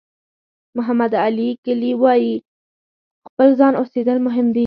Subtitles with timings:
[0.77, 2.33] محمد علي کلي وایي
[3.27, 4.59] خپل ځان اوسېدل مهم دي.